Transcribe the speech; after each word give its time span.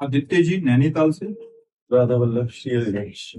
आदित्य 0.00 0.42
जी 0.42 0.56
नैनीताल 0.60 1.10
से? 1.10 1.26
राधा 1.90 2.14
वल्लभ 2.14 2.48
श्री 2.48 2.74
हरिवंश 2.74 3.32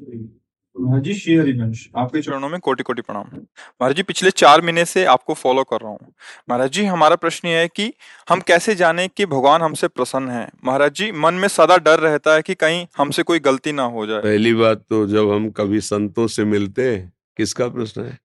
हाँ 0.75 0.99
जी 1.01 1.13
श्री 1.13 1.35
हरिवंश 1.35 1.87
आपके 1.97 2.21
चरणों 2.21 2.49
में 2.49 2.59
कोटि 2.59 2.83
कोटि 2.83 3.01
प्रणाम। 3.01 3.25
महाराज 3.35 3.95
जी 3.95 4.03
पिछले 4.03 4.31
चार 4.31 4.61
महीने 4.61 4.85
से 4.85 5.03
आपको 5.05 5.33
फॉलो 5.33 5.63
कर 5.63 5.81
रहा 5.81 5.91
हूँ। 5.91 6.13
महाराज 6.49 6.71
जी 6.71 6.85
हमारा 6.85 7.15
प्रश्न 7.15 7.47
ये 7.47 7.59
है 7.59 7.67
कि 7.67 7.91
हम 8.29 8.39
कैसे 8.39 8.75
जाने 8.75 9.07
कि 9.07 9.25
भगवान 9.25 9.61
हमसे 9.61 9.87
प्रसन्न 9.87 10.29
है? 10.29 10.47
महाराज 10.65 10.93
जी 10.93 11.11
मन 11.11 11.33
में 11.33 11.47
सदा 11.47 11.77
डर 11.77 11.99
रहता 11.99 12.35
है 12.35 12.41
कि 12.41 12.53
कहीं 12.55 12.85
हमसे 12.97 13.23
कोई 13.23 13.39
गलती 13.39 13.71
ना 13.71 13.83
हो 13.83 14.05
जाए। 14.07 14.21
पहली 14.21 14.53
बात 14.53 14.85
तो 14.89 15.05
जब 15.07 15.31
हम 15.31 15.49
कभी 15.51 15.81
संतों 15.81 16.27
से 16.27 16.45
मिलते 16.45 16.97
किसका 17.37 17.67
प्रश्न 17.67 18.01
है? 18.01 18.17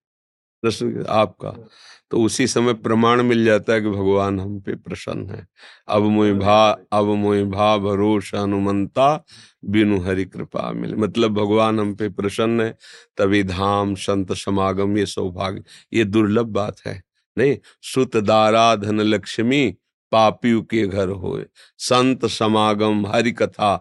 प्रश्न 0.65 1.05
आपका। 1.09 1.67
तो 2.11 2.21
उसी 2.21 2.47
समय 2.47 2.73
प्रमाण 2.73 3.21
मिल 3.21 3.45
जाता 3.45 3.73
है 3.73 3.81
कि 3.81 3.89
भगवान 3.89 4.39
हम 4.39 4.59
पे 4.59 4.75
प्रसन्न 4.75 5.29
है। 5.29 5.47
अब 5.87 6.03
मोहि 6.03 6.33
भा, 6.33 6.71
अब 6.91 7.05
मोहि 7.05 7.43
भा 7.43 7.77
भरोस 7.77 8.31
हनुमंता 8.35 9.25
बिनु 9.65 10.01
हरि 10.01 10.25
कृपा 10.25 10.71
मिले। 10.71 10.95
मतलब 10.95 11.33
भगवान 11.33 11.79
हम 11.79 11.95
पे 11.95 12.09
प्रसन्न 12.09 12.61
है, 12.61 12.77
तभी 13.17 13.43
धाम, 13.43 13.95
संत, 13.95 14.33
समागम 14.33 14.97
ये 14.97 15.05
सौभाग्य, 15.05 15.63
ये 15.93 16.03
दुर्लभ 16.03 16.45
बात 16.45 16.75
है। 16.87 17.03
नहीं, 17.37 17.57
सुत 17.81 18.17
दारा 18.17 18.75
धन 18.75 19.01
लक्ष्मी 19.01 19.75
पापियु 20.15 20.61
के 20.63 20.85
घर 20.87 21.09
होए। 21.09 21.45
संत 21.79 22.25
समागम 22.25 23.05
हरि 23.07 23.31
कथा 23.31 23.75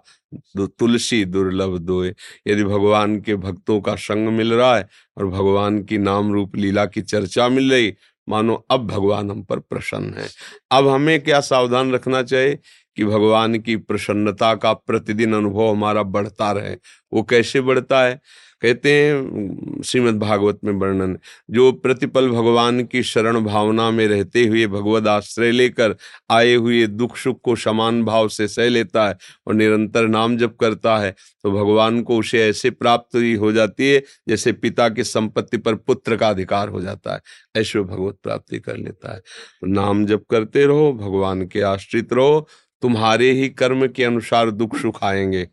तुलसी 0.58 1.24
दुर्लभ 1.24 1.78
दोए। 1.78 2.14
यदि 2.46 2.64
भगवान 2.64 3.20
के 3.20 3.36
भक्तों 3.36 3.80
का 3.80 3.94
संग 3.96 4.28
मिल 4.28 4.54
रहा 4.54 4.76
है 4.76 4.88
और 5.18 5.26
भगवान 5.26 5.82
की 5.82 5.98
नाम 5.98 6.32
रूप 6.32 6.56
लीला 6.56 6.84
की 6.86 7.02
चर्चा 7.02 7.48
मिल 7.48 7.70
रही, 7.72 7.94
मानो 8.28 8.54
अब 8.70 8.86
भगवान 8.86 9.30
हम 9.30 9.42
पर 9.42 9.58
प्रसन्न 9.60 10.14
है। 10.14 10.28
अब 10.70 10.88
हमें 10.88 11.20
क्या 11.20 11.40
सावधान 11.40 11.92
रखना 11.92 12.22
चाहिए 12.22 12.58
कि 12.96 13.04
भगवान 13.04 13.58
की 13.58 13.76
प्रसन्नता 13.76 14.54
का 14.54 14.72
प्रतिदिन 14.72 15.34
अनुभव 15.34 15.70
हमारा 15.70 16.02
बढ़ता 16.02 16.52
रहे? 16.52 16.76
वो 17.12 17.22
कैसे 17.22 17.60
बढ़ता 17.60 18.02
है? 18.04 18.20
कहते 18.64 18.92
हैं, 18.92 19.82
श्रीमद् 19.84 20.19
भागवत 20.19 20.58
में 20.64 20.72
वर्णन, 20.72 21.19
जो 21.50 21.72
प्रतिपल 21.72 22.28
भगवान 22.28 22.84
की 22.84 23.02
शरण 23.02 23.41
भावना 23.41 23.91
में 23.91 24.06
रहते 24.08 24.47
हुए 24.47 24.66
भगवत 24.66 25.06
आश्रय 25.06 25.50
लेकर 25.50 25.97
आए 26.30 26.54
हुए 26.54 26.86
दुख 26.86 27.16
सुख 27.16 27.41
को 27.42 27.56
समान 27.56 28.04
भाव 28.04 28.28
से 28.28 28.48
सह 28.48 28.69
लेता 28.69 29.08
है 29.08 29.16
और 29.47 29.54
निरंतर 29.54 30.08
नाम 30.08 30.36
जप 30.36 30.56
करता 30.60 30.97
है 30.98 31.10
तो 31.44 31.50
भगवान 31.50 32.02
को 32.02 32.19
उसे 32.19 32.48
ऐसे 32.48 32.70
प्राप्त 32.70 33.16
ही 33.16 33.34
हो 33.34 33.52
जाती 33.52 33.91
है, 33.91 34.02
जैसे 34.28 34.52
पिता 34.52 34.88
की 34.88 35.04
संपत्ति 35.04 35.56
पर 35.56 35.75
पुत्र 35.75 36.16
का 36.16 36.28
अधिकार 36.28 36.69
हो 36.69 36.81
जाता 36.81 37.14
है। 37.14 37.20
ऐसे 37.56 37.81
भगवत 37.81 38.19
प्राप्ति 38.22 38.58
कर 38.58 38.76
लेता 38.76 39.14
है। 39.14 39.20
तो 39.20 39.66
नाम 39.66 40.06
जप 40.06 40.25
करते 40.31 40.66
रहो, 40.66 40.92
भगवान 40.92 41.46
के 41.46 41.60
आश्रित 41.60 42.12
रहो, 42.12 42.48
तुम्हारे 42.82 43.31
ही 43.31 43.49
कर्म 43.49 43.88
के 43.88 44.05
अनुसार 44.05 44.50
दुख 44.50 44.76
सुख 44.76 45.05
आएँगे। 45.05 45.49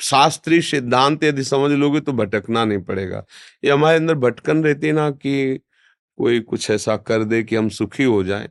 शास्त्रीय 0.00 0.60
सिद्धांत 0.62 1.24
यदि 1.24 1.44
समझ 1.44 1.70
लोगे 1.72 2.00
तो 2.00 2.12
भटकना 2.12 2.64
नहीं 2.64 2.78
पड़ेगा। 2.82 3.24
ये 3.64 3.70
हमारे 3.70 3.98
अंदर 3.98 4.14
भटकन 4.18 4.62
रहती 4.64 4.92
ना 4.92 5.10
कि 5.12 5.58
कोई 6.18 6.40
कुछ 6.42 6.70
ऐसा 6.70 6.96
कर 6.98 7.24
दे 7.24 7.42
कि 7.42 7.56
हम 7.56 7.68
सुखी 7.70 8.04
हो 8.04 8.22
जाए। 8.24 8.48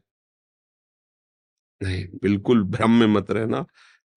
नहीं, 1.82 2.06
बिल्कुल 2.24 2.64
भ्रम 2.66 2.92
में 2.92 3.08
मत 3.08 3.32
रहना। 3.32 3.66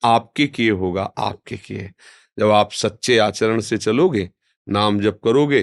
आपके 0.03 0.47
किए 0.49 0.71
होगा, 0.73 1.03
आपके 1.19 1.57
किए। 1.59 1.91
जब 2.39 2.51
आप 2.51 2.73
सच्चे 2.73 3.19
आचरण 3.19 3.61
से 3.63 3.79
चलोगे, 3.79 4.31
नाम 4.67 5.01
जब 5.01 5.19
करोगे 5.21 5.63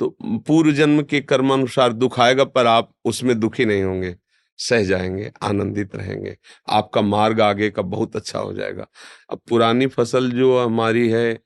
तो 0.00 0.08
पूर्व 0.48 0.72
जन्म 0.72 1.02
के 1.04 1.20
कर्मानुसार 1.22 1.92
दुख 1.94 2.18
आएगा 2.20 2.44
पर 2.46 2.66
आप 2.66 2.92
उसमें 3.04 3.38
दुखी 3.40 3.64
नहीं 3.64 3.82
होंगे। 3.82 4.16
सह 4.58 4.82
जाएँगे, 4.84 5.30
आनंदित 5.42 5.96
रहेंगे। 5.96 6.36
आपका 6.68 7.02
मार्ग 7.02 7.40
आगे 7.40 7.70
का 7.70 7.82
बहुत 7.82 8.16
अच्छा 8.16 8.38
हो 8.38 8.52
जाएगा। 8.52 8.86
अब 9.30 9.40
पुरानी 9.48 9.86
फ़सल 9.86 10.30
जो 10.30 10.58
हमारी 10.60 11.08
है, 11.10 11.40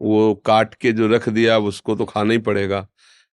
वो 0.00 0.34
काट 0.46 0.74
के 0.74 0.92
जो 0.92 1.08
रख 1.08 1.28
दिया 1.28 1.58
उसको 1.58 1.96
तो 1.96 2.04
खाना 2.04 2.32
ही 2.32 2.38
पड़ेगा। 2.38 2.86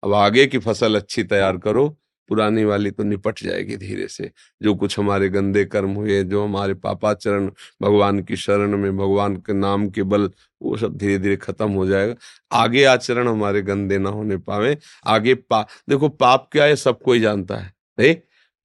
अब 0.02 0.14
आगे 0.14 0.46
की 0.46 0.58
फ़सल 0.58 0.96
अच्छी 0.96 1.22
तैयार 1.24 1.56
करो, 1.58 1.88
पुरानी 2.28 2.64
वाली 2.64 2.90
तो 2.90 3.02
निपट 3.04 3.42
जाएगी 3.42 3.76
धीरे 3.76 4.08
से। 4.08 4.30
जो 4.62 4.74
कुछ 4.74 4.98
हमारे 4.98 5.28
गंदे 5.28 5.64
कर्म 5.64 5.90
हुए, 5.90 6.22
जो 6.24 6.44
हमारे 6.44 6.74
पापाचरण, 6.74 7.50
भगवान 7.82 8.20
की 8.22 8.36
शरण 8.36 8.76
में, 8.78 8.96
भगवान 8.96 9.36
के 9.36 9.52
नाम 9.52 9.88
के 9.90 10.02
बल, 10.02 10.30
वो 10.62 10.76
सब 10.76 10.96
धीरे 10.96 11.18
धीरे 11.18 11.36
खत्म 11.36 11.70
हो 11.72 11.86
जाएगा। 11.86 12.14
आगे 12.52 12.84
आचरण 12.84 13.28
हमारे 13.28 13.62
गंदे 13.62 13.98
ना 13.98 14.10
होने 14.10 14.36
पावे। 14.38 14.76
आगे 15.06 15.34
पा, 15.34 15.66
देखो, 15.88 16.08
पाप 16.08 16.48
क्या 16.52 16.64
है, 16.64 16.76
सब 16.76 17.02
कोई 17.02 17.20
जानता 17.20 17.56
है। 17.56 17.72
नहीं? 18.00 18.16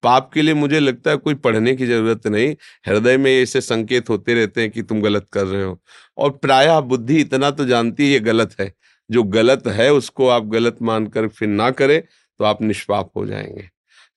पाप 0.04 0.30
के 0.34 0.42
लिए 0.42 0.54
मुझे 0.54 0.80
लगता 0.80 1.12
है 1.12 1.18
कोई 1.18 1.36
पढ़ने 1.36 1.76
की 1.76 1.86
ज़रूरत 1.86 2.28
नहीं। 2.28 2.56
हृदय 2.88 3.18
में 3.18 3.32
ऐसे 3.34 3.62
संकेत 3.62 4.10
होते 4.10 4.34
रहते 4.34 4.62
हैं 4.62 4.70
कि 4.72 4.82
तुम 4.84 5.02
गलत 5.02 5.28
कर 5.34 5.46
रहे 5.46 5.64
हो। 5.64 5.80
और 6.18 6.32
प्रायः 6.34 6.80
बुद्धि 6.82 7.20
इतना 7.22 7.52
तो 7.52 7.66
जानती 7.66 8.04
है 8.06 8.10
ये 8.12 8.20
गलत 8.22 8.56
है। 8.60 8.72
जो 9.10 9.24
गलत 9.26 9.68
है 9.68 9.92
उसको 9.94 10.28
आप 10.30 10.46
गलत 10.48 10.78
मानकर 10.82 11.28
फिर 11.30 11.48
ना 11.50 11.70
करें 11.72 12.02
तो 12.02 12.46
आप 12.46 12.62
निष्पाप 12.62 13.12
हो 13.18 13.26
जाएँगे। 13.26 13.70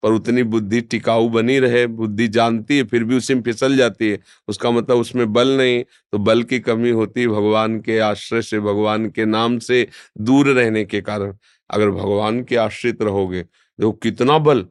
पर 0.02 0.12
उतनी 0.12 0.42
बुद्धि 0.44 0.81
टिकाऊ 0.82 1.28
बनी 1.28 1.58
रहे, 1.58 1.86
बुद्धि 1.86 2.26
जानती 2.28 2.76
है 2.76 2.84
फिर 2.84 3.04
भी 3.04 3.16
उसी 3.16 3.34
में 3.34 3.42
फिसल 3.42 3.76
जाती 3.76 4.10
है। 4.10 4.19
उसका 4.48 4.70
मतलब 4.70 4.96
उसमें 4.98 5.32
बल 5.32 5.48
नहीं 5.58 5.82
तो 6.12 6.19
बल 6.19 6.42
की 6.42 6.58
कमी 6.60 6.90
होती 6.90 7.20
है 7.20 7.26
भगवान 7.28 7.78
के 7.81 7.98
आश्रय 8.00 8.42
से, 8.42 8.60
भगवान 8.60 9.08
के 9.10 9.25
नाम 9.25 9.58
से 9.60 9.86
दूर 10.20 10.48
रहने 10.50 10.84
के 10.84 11.00
कारण। 11.02 11.34
अगर 11.70 11.90
भगवान 11.90 12.42
के 12.44 12.56
आश्रित 12.58 13.02
रहोगे 13.02 13.42
देखो 13.42 13.92
कितना 13.94 14.38
बल 14.40 14.64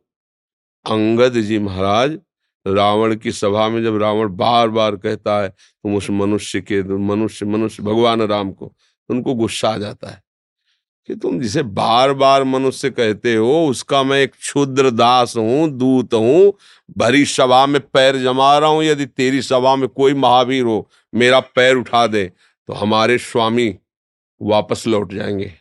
अंगद 0.86 1.40
जी 1.42 1.60
महाराज, 1.60 2.18
रावण 2.66 3.16
की 3.16 3.32
सभा 3.32 3.68
में 3.70 3.84
जब 3.84 3.98
रावण 4.02 4.36
बार 4.36 4.70
बार 4.70 4.96
कहता 4.96 5.42
है 5.42 5.50
तुम 5.50 5.96
उस 5.96 6.10
मनुष्य 6.12 6.62
के, 6.62 6.82
मनुष्य 6.84 7.46
मनुष्य, 7.46 7.84
भगवान 7.84 8.22
राम 8.22 8.52
को 8.52 8.66
तो 8.66 9.14
उनको 9.14 9.34
गुस्सा 9.36 9.70
आ 9.70 9.78
जाता 9.78 10.10
है 10.10 10.22
कि 11.10 11.16
तुम 11.16 11.40
जिसे 11.40 11.64
बार 11.64 12.14
बार 12.14 12.44
मनुष्य 12.44 12.90
कहते 12.90 13.36
हो, 13.36 13.66
उसका 13.68 14.04
मैं 14.04 14.20
एक 14.22 14.34
क्षुद्र 14.34 14.90
दास 14.92 15.36
हूँ, 15.38 15.70
दूत 15.70 16.14
हूँ, 16.14 16.54
भरी 16.98 17.26
सभा 17.26 17.66
में 17.66 17.82
पैर 17.84 18.18
जमा 18.24 18.58
रहा 18.58 18.70
हूँ, 18.70 18.84
यदि 18.84 19.06
तेरी 19.06 19.42
सभा 19.42 19.76
में 19.76 19.88
कोई 19.90 20.14
महावीर 20.14 20.64
हो, 20.64 20.90
मेरा 21.14 21.40
पैर 21.56 21.76
उठा 21.76 22.06
दे 22.08 22.26
तो 22.70 22.74
हमारे 22.74 23.18
स्वामी 23.18 23.76
वापस 24.42 24.88
लौट 24.88 25.14
जाएँगे। 25.14 25.52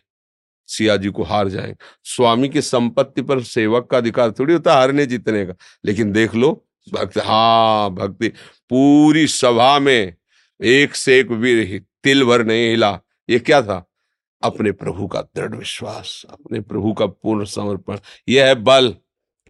सिया 0.67 0.97
जी 0.97 1.09
को 1.09 1.23
हार 1.23 1.49
जाए। 1.49 1.75
स्वामी 2.03 2.49
की 2.49 2.61
संपत्ति 2.61 3.21
पर 3.21 3.43
सेवक 3.43 3.87
का 3.91 3.97
अधिकार 3.97 4.31
थोड़ी 4.31 4.53
होता 4.53 4.73
हारने 4.73 5.05
जीतने 5.05 5.45
का। 5.45 5.53
लेकिन 5.85 6.11
देख 6.11 6.35
लो, 6.35 6.65
भक्त 6.93 7.17
हाँ 7.17 7.89
भक्ति, 7.89 8.27
पूरी 8.69 9.27
सभा 9.27 9.79
में 9.79 10.15
एक 10.63 10.95
से 10.95 11.19
एक 11.19 11.27
वीर 11.27 11.83
तिल 12.03 12.23
भर 12.23 12.45
नहीं 12.45 12.69
हिला। 12.69 12.99
ये 13.29 13.39
क्या 13.39 13.61
था? 13.61 13.89
अपने 14.43 14.71
प्रभु 14.71 15.07
का 15.07 15.21
दृढ़ 15.21 15.55
विश्वास, 15.55 16.25
अपने 16.29 16.59
प्रभु 16.59 16.93
का 16.93 17.05
पूर्ण 17.05 17.45
समर्पण। 17.45 17.97
यह 18.29 18.45
है 18.45 18.55
बल। 18.55 18.95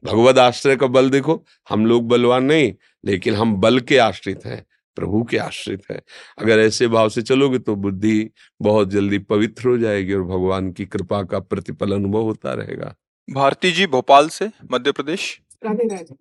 भगवत 0.05 0.37
आश्रय 0.37 0.75
का 0.75 0.87
बल 0.87 1.09
देखो, 1.09 1.45
हम 1.69 1.85
लोग 1.85 2.07
बलवान 2.07 2.43
नहीं, 2.43 2.73
लेकिन 3.05 3.35
हम 3.35 3.55
बल 3.55 3.79
के 3.79 3.97
आश्रित 3.97 4.45
हैं। 4.45 4.65
प्रभु 4.95 5.23
के 5.23 5.37
आश्रित 5.37 5.83
है। 5.91 6.01
अगर 6.39 6.59
ऐसे 6.59 6.87
भाव 6.87 7.09
से 7.09 7.21
चलोगे 7.21 7.59
तो 7.59 7.75
बुद्धि 7.77 8.29
बहुत 8.61 8.89
जल्दी 8.89 9.19
पवित्र 9.19 9.69
हो 9.69 9.77
जाएगी 9.77 10.13
और 10.13 10.23
भगवान 10.23 10.71
की 10.71 10.85
कृपा 10.85 11.21
का 11.23 11.39
प्रतिफल 11.39 11.93
अनुभव 11.93 12.21
होता 12.21 12.53
रहेगा। 12.53 12.93
भारती 13.27 13.71
जी 13.71 13.87
भोपाल 13.87 14.29
से 14.29 14.49
मध्य 14.71 14.91
प्रदेश। 14.91 15.39
राधे 15.65 15.87
राधे। 15.87 16.15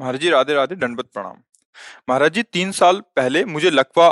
महाराज 0.00 0.20
जी 0.20 0.30
राधे 0.30 0.54
राधे 0.54 0.74
दंडवत 0.76 1.08
प्रणाम। 1.14 1.36
महाराज 2.08 2.32
जी 2.32 2.42
तीन 2.42 2.72
साल 2.72 3.00
पहले 3.16 3.44
मुझे 3.44 3.70
लकवा 3.70 4.06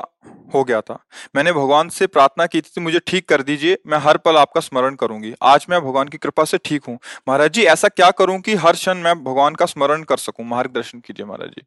हो 0.54 0.62
गया 0.64 0.80
था। 0.80 0.98
मैंने 1.36 1.52
भगवान 1.52 1.88
से 1.88 2.06
प्रार्थना 2.06 2.46
की 2.46 2.60
थी 2.60 2.80
मुझे 2.80 3.00
ठीक 3.06 3.28
कर 3.28 3.42
दीजिए 3.42 3.78
मैं 3.86 3.98
हर 3.98 4.16
पल 4.16 4.36
आपका 4.36 4.60
स्मरण 4.60 4.94
करूँगी। 4.94 5.32
आज 5.42 5.66
मैं 5.70 5.80
भगवान 5.80 6.08
की 6.08 6.18
कृपा 6.18 6.44
से 6.44 6.58
ठीक 6.64 6.84
हूँ। 6.84 6.98
महाराज 7.28 7.52
जी 7.52 7.64
ऐसा 7.64 7.88
क्या 7.88 8.10
करूँ 8.10 8.38
कि 8.40 8.54
हर 8.56 8.72
क्षण 8.72 8.98
मैं 8.98 9.14
भगवान 9.24 9.54
का 9.54 9.66
स्मरण 9.66 10.02
कर 10.02 10.16
सकूँ? 10.18 10.46
मार्गदर्शन 10.46 11.00
कीजिए 11.00 11.26
महाराज 11.26 11.48
जी। 11.48 11.62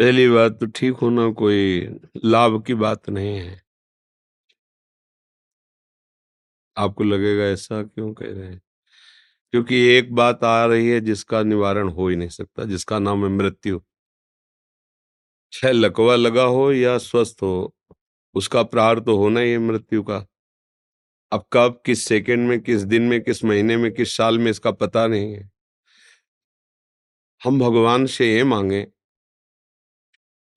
पहली 0.00 0.28
बात 0.28 0.52
तो 0.52 0.66
ठीक 0.66 0.94
होना 0.94 1.30
कोई 1.30 1.88
लाभ 2.24 2.64
की 2.66 2.74
बात 2.74 3.10
नहीं 3.10 3.38
है। 3.38 3.62
आपको 6.76 7.04
लगेगा 7.04 7.44
ऐसा 7.44 7.82
क्यों 7.82 8.14
कह 8.14 8.26
रहे 8.26 8.46
हैं? 8.46 8.60
क्योंकि 9.52 9.76
एक 9.76 10.14
बात 10.14 10.44
आ 10.44 10.66
रही 10.66 10.88
है 10.90 11.00
जिसका 11.00 11.42
निवारण 11.42 11.88
हो 11.88 12.08
ही 12.08 12.16
नहीं 12.16 12.28
सकता, 12.28 12.64
जिसका 12.64 12.98
नाम 12.98 13.24
है 13.24 13.30
मृत्यु। 13.30 13.80
छह 15.52 15.72
लकवा 15.72 16.16
लगा 16.16 16.42
हो 16.42 16.72
या 16.72 16.98
स्वस्थ 16.98 17.36
हो, 17.42 17.74
उसका 18.34 18.62
प्रार 18.62 19.00
तो 19.00 19.16
होना 19.16 19.40
ही 19.40 19.52
है 19.52 19.58
मृत्यु 19.58 20.02
का। 20.02 20.26
अब 21.32 21.44
कब, 21.52 21.82
किस 21.86 22.04
सेकंड 22.04 22.48
में, 22.48 22.60
किस 22.60 22.82
दिन 22.82 23.02
में, 23.02 23.20
किस 23.20 23.44
महीने 23.44 23.76
में, 23.76 23.92
किस 23.92 24.16
साल 24.16 24.38
में, 24.38 24.50
इसका 24.50 24.70
पता 24.70 25.06
नहीं 25.06 25.34
है। 25.34 25.50
हम 27.44 27.60
भगवान 27.60 28.06
से 28.06 28.34
ये 28.34 28.44
मांगे 28.44 28.86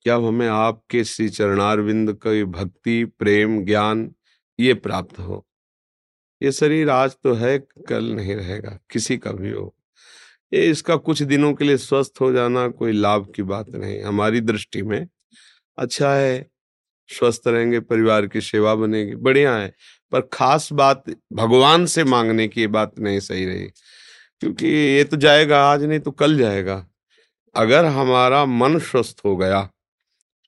क्या 0.05 0.15
हमें 0.15 0.47
आपके 0.47 1.03
श्री 1.03 1.29
चरणारविंद 1.29 2.13
की 2.13 2.43
भक्ति, 2.43 3.03
प्रेम, 3.05 3.63
ज्ञान 3.65 4.09
ये 4.59 4.73
प्राप्त 4.73 5.19
हो? 5.19 5.45
ये 6.41 6.51
शरीर 6.51 6.89
आज 6.89 7.15
तो 7.23 7.33
है, 7.33 7.57
कल 7.59 8.05
नहीं 8.05 8.35
रहेगा, 8.35 8.77
किसी 8.91 9.17
का 9.17 9.31
भी 9.31 9.51
हो। 9.51 9.73
ये 10.53 10.69
इसका 10.69 10.95
कुछ 10.95 11.21
दिनों 11.23 11.53
के 11.53 11.65
लिए 11.65 11.77
स्वस्थ 11.77 12.21
हो 12.21 12.31
जाना 12.31 12.67
कोई 12.67 12.91
लाभ 12.91 13.31
की 13.35 13.43
बात 13.43 13.69
नहीं, 13.69 14.01
हमारी 14.03 14.41
दृष्टि 14.41 14.81
में। 14.81 15.07
अच्छा 15.77 16.13
है, 16.13 16.45
स्वस्थ 17.09 17.47
रहेंगे, 17.47 17.79
परिवार 17.79 18.27
की 18.27 18.41
सेवा 18.41 18.75
बनेगी, 18.75 19.15
बढ़िया 19.15 19.55
है, 19.55 19.73
पर 20.11 20.21
खास 20.33 20.71
बात 20.73 21.03
भगवान 21.33 21.85
से 21.85 22.03
मांगने 22.03 22.47
की 22.47 22.67
बात 22.67 22.99
नहीं 22.99 23.19
सही 23.19 23.45
रही, 23.45 23.67
क्योंकि 24.41 24.67
ये 24.67 25.03
तो 25.03 25.17
जाएगा, 25.17 25.63
आज 25.63 25.83
नहीं 25.83 25.99
तो 25.99 26.11
कल 26.11 26.37
जाएगा। 26.37 26.85
अगर 27.55 27.85
हमारा 27.85 28.45
मन 28.45 28.79
स्वस्थ 28.79 29.21
हो 29.25 29.35
गया 29.37 29.69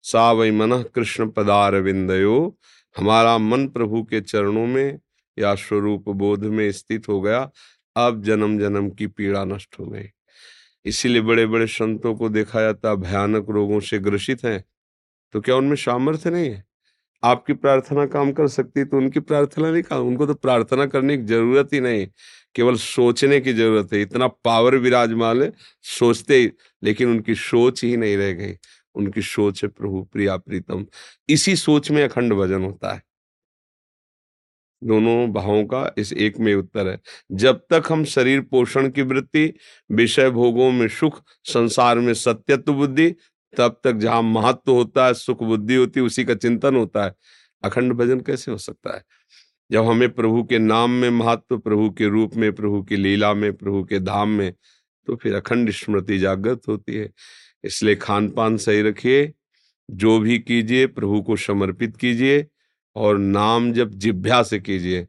सा 0.06 0.32
वही 0.32 0.52
मन 0.52 0.84
कृष्ण 0.96 1.30
पदार 1.30 1.76
विंदयो 1.76 2.58
हमारा 2.98 3.38
मन 3.38 3.68
प्रभु 3.68 4.04
के 4.04 4.22
चरणों 4.22 4.66
में 4.68 5.00
या 5.40 5.56
स्वरूप 5.56 6.10
बोध 6.10 6.44
में 6.44 6.72
स्थित 6.72 7.10
हो 7.10 7.22
गया। 7.22 7.52
अब 7.96 8.24
जन्म 8.24 8.60
जन्म 8.60 8.90
की 8.90 9.08
पीड़ा 9.08 9.46
नष्ट 9.46 9.80
हो 9.80 9.86
गई। 9.86 10.10
इसीलिए 10.86 11.22
बड़े 11.22 11.46
बड़े 11.46 11.68
संतों 11.68 12.16
को 12.16 12.30
देखा 12.30 12.62
जाता, 12.62 12.96
भयानक 12.96 13.46
रोगों 13.50 13.80
से 13.80 14.00
ग्रसित 14.00 14.44
हैं। 14.44 14.64
तो 15.34 15.42
क्या 15.42 15.56
उनमें 15.56 15.76
सामर्थ्य 15.76 16.30
नहीं 16.30 16.50
है? 16.50 16.64
आपकी 17.24 17.54
प्रार्थना 17.54 18.06
काम 18.06 18.32
कर 18.32 18.48
सकती 18.48 18.86
तो 18.86 18.98
उनकी 18.98 19.20
प्रार्थना 19.20 19.72
नहीं 19.72 19.84
काम, 19.84 20.08
उनको 20.08 20.26
तो 20.26 20.34
प्रार्थना 20.34 20.86
करने 20.86 21.18
की 21.18 21.24
ज़रूरत 21.24 21.70
ही 21.74 21.80
नहीं। 21.80 22.08
केवल 22.56 22.76
सोचने 22.76 23.40
की 23.40 23.54
ज़रूरत 23.54 23.94
है। 23.94 24.02
इतना 24.02 24.28
पावर 24.28 24.76
विराजमान 24.76 25.42
है, 25.44 25.54
सोचते 25.82 26.36
ही, 26.36 26.52
लेकिन 26.84 27.10
उनकी 27.10 27.36
सोच 27.36 27.84
ही 27.84 27.98
नहीं 27.98 28.18
रह 28.18 28.32
गई। 28.32 28.54
उनकी 28.96 29.22
सोच 29.22 29.64
है 29.64 29.70
प्रभु, 29.70 30.04
प्रिया 30.04 30.38
प्रीतम। 30.38 30.86
इसी 31.30 31.56
सोच 31.56 31.92
में 31.92 32.04
अखंड 32.04 32.34
भजन 32.34 32.64
होता 32.64 32.94
है। 32.94 33.04
दोनों 34.84 35.34
भावों 35.34 35.66
का 35.66 35.94
इस 35.98 36.14
एक 36.14 36.38
में 36.40 36.56
उत्तर 36.56 36.88
है। 36.88 37.00
जब 37.32 37.66
तक 37.70 37.84
हम 37.92 38.06
शरीर 38.06 38.42
पोषण 38.42 38.90
की 38.90 39.02
वृत्ति, 39.02 39.54
विषय 39.92 40.30
भोगों 40.30 40.72
में 40.72 40.88
सुख, 40.88 41.24
संसार 41.44 42.00
में 42.00 42.14
सत्यत्व 42.14 42.74
बुद्धि, 42.74 43.16
तब 43.58 43.82
तक 43.84 43.94
जहाँ 43.94 44.22
महत्व 44.22 44.72
होता 44.72 45.06
है, 45.06 45.14
सुख 45.14 45.44
बुद्धि 45.44 45.76
होती 45.76 46.00
है, 46.00 46.06
उसी 46.06 46.26
का 46.26 46.36
चिंतन 46.36 46.76
होता 46.76 47.06
है। 47.06 47.14
अखंड 47.64 47.94
भजन 47.94 48.20
कैसे 48.20 48.52
हो 48.52 48.58
सकता 48.58 48.96
है? 48.96 49.04
जब 49.72 49.86
हमें 49.86 50.10
प्रभु 50.10 50.44
के 50.44 50.60
नाम 50.60 50.92
में 50.92 51.10
महत्व, 51.10 51.58
प्रभु 51.58 51.90
के 51.90 52.08
रूप 52.08 52.36
में, 52.36 52.54
प्रभु 52.54 52.84
की 52.84 52.96
लीला 52.96 53.34
में, 53.34 53.54
प्रभु 53.54 53.84
के 53.84 54.00
धाम 54.00 54.30
में 54.30 54.54
तो 55.08 55.16
फिर 55.16 55.36
अखंड 55.36 55.72
स्मृति 55.72 56.18
जागृत 56.18 56.62
होती 56.68 56.96
है। 56.96 57.12
इसलिए 57.66 57.96
खान 57.96 58.30
पान 58.30 58.58
सही 58.58 58.82
रखिए, 58.82 59.32
जो 59.90 60.20
भी 60.20 60.38
कीजिए, 60.40 60.88
प्रभु 60.88 61.22
को 61.22 61.36
समर्पित 61.38 61.98
कीजिए 61.98 62.46
और 62.96 63.18
नाम 63.18 63.72
जब 63.74 63.94
जिभ्या 63.96 64.42
से 64.44 64.60
कीजिए 64.60 65.08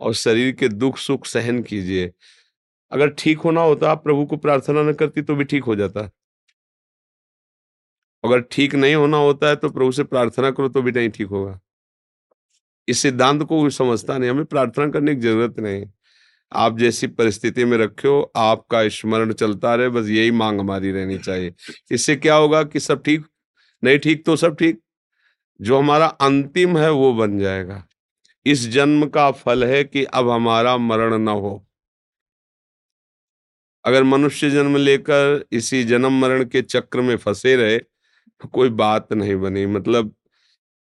और 0.00 0.14
शरीर 0.14 0.52
के 0.52 0.68
दुख 0.68 0.98
सुख 0.98 1.26
सहन 1.26 1.62
कीजिए। 1.62 2.12
अगर 2.92 3.10
ठीक 3.10 3.38
होना 3.38 3.62
होता 3.62 3.94
प्रभु 3.96 4.24
को 4.26 4.36
प्रार्थना 4.36 4.82
न 4.82 4.92
करती 4.92 5.22
तो 5.22 5.34
भी 5.36 5.44
ठीक 5.44 5.64
हो 5.64 5.76
जाता। 5.76 6.10
अगर 8.24 8.40
ठीक 8.52 8.74
नहीं 8.74 8.94
होना 8.94 9.16
होता 9.16 9.48
है 9.48 9.56
तो 9.56 9.68
प्रभु 9.70 9.92
से 9.92 10.04
प्रार्थना 10.04 10.50
करो 10.50 10.68
तो 10.68 10.82
भी 10.82 10.92
नहीं 10.92 11.10
ठीक 11.10 11.28
होगा। 11.28 11.58
इस 12.88 12.98
सिद्धांत 12.98 13.42
को 13.42 13.68
समझता 13.70 14.16
नहीं, 14.18 14.30
हमें 14.30 14.44
प्रार्थना 14.44 14.88
करने 14.88 15.14
की 15.14 15.20
ज़रूरत 15.20 15.58
नहीं। 15.58 15.84
आप 16.52 16.78
जैसी 16.78 17.06
परिस्थिति 17.06 17.64
में 17.64 17.76
रखो 17.78 18.20
आपका 18.36 18.88
स्मरण 18.88 19.32
चलता 19.32 19.74
रहे, 19.74 19.88
बस 19.88 20.08
यही 20.08 20.30
मांग 20.30 20.60
हमारी 20.60 20.90
रहनी 20.92 21.18
चाहिए। 21.18 21.52
इससे 21.92 22.16
क्या 22.16 22.34
होगा 22.34 22.62
कि 22.64 22.80
सब 22.80 23.02
ठीक? 23.02 23.26
नहीं 23.82 23.98
ठीक 23.98 24.24
तो 24.26 24.36
सब 24.36 24.56
ठीक। 24.56 24.80
जो 25.60 25.78
हमारा 25.78 26.06
अंतिम 26.06 26.78
है, 26.78 26.90
वो 26.92 27.12
बन 27.14 27.38
जाएगा। 27.38 27.84
इस 28.46 28.68
जन्म 28.68 29.06
का 29.08 29.30
फल 29.32 29.64
है 29.64 29.84
कि 29.84 30.04
अब 30.04 30.30
हमारा 30.30 30.76
मरण 30.78 31.18
न 31.18 31.28
हो। 31.28 31.66
अगर 33.84 34.02
मनुष्य 34.02 34.50
जन्म 34.50 34.76
लेकर 34.76 35.44
इसी 35.52 35.82
जन्म 35.84 36.20
मरण 36.20 36.44
के 36.44 36.62
चक्र 36.62 37.00
में 37.00 37.16
फंसे 37.16 37.54
रहे 37.56 37.78
तो 37.78 38.48
कोई 38.48 38.68
बात 38.70 39.12
नहीं 39.12 39.36
बनी। 39.36 39.64
मतलब 39.66 40.14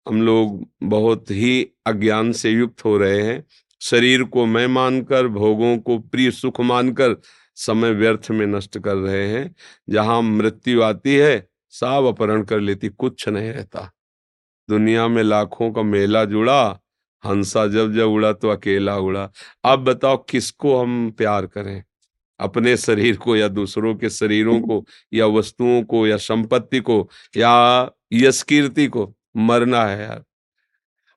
हम 0.05 0.21
लोग 0.21 0.65
बहुत 0.83 1.31
ही 1.31 1.61
अज्ञान 1.87 2.31
से 2.31 2.51
युक्त 2.51 2.85
हो 2.85 2.97
रहे 2.97 3.21
हैं। 3.23 3.43
शरीर 3.81 4.23
को 4.23 4.45
मैं 4.45 4.67
मानकर, 4.67 5.27
भोगों 5.27 5.77
को 5.77 5.99
प्रिय 5.99 6.31
सुख 6.31 6.61
मानकर 6.61 7.21
समय 7.55 7.91
व्यर्थ 7.91 8.27
में 8.31 8.47
नष्ट 8.47 8.79
कर 8.79 8.95
रहे 8.95 9.27
हैं। 9.27 9.55
जहाँ 9.89 10.21
मृत्यु 10.21 10.83
आती 10.83 11.15
है 11.15 11.49
सब 11.69 12.05
अपहरण 12.07 12.43
कर 12.43 12.59
लेती, 12.59 12.87
कुछ 12.89 13.29
नहीं 13.29 13.51
रहता। 13.51 13.91
दुनिया 14.69 15.07
में 15.07 15.23
लाखों 15.23 15.71
का 15.71 15.81
मेला 15.81 16.25
जुड़ा, 16.25 16.79
हंसा 17.25 17.67
जब 17.67 17.93
जब 17.93 18.07
उड़ा 18.07 18.33
तो 18.33 18.49
अकेला 18.49 18.97
उड़ा। 18.97 19.31
अब 19.65 19.79
बताओ, 19.79 20.17
किसको 20.17 20.77
हम 20.81 21.11
प्यार 21.11 21.45
करें? 21.45 21.83
अपने 22.39 22.77
शरीर 22.77 23.17
को 23.17 23.35
या 23.35 23.47
दूसरों 23.47 23.95
के 23.95 24.09
शरीरों 24.09 24.61
को, 24.61 24.85
या 25.13 25.25
वस्तुओं 25.25 25.83
को, 25.83 26.07
या 26.07 26.17
संपत्ति 26.17 26.79
को, 26.79 27.09
या 27.37 27.89
यश 28.13 28.43
कीर्ति 28.43 28.87
को? 28.87 29.15
मरना 29.37 29.85
है 29.85 30.03
यार। 30.03 30.23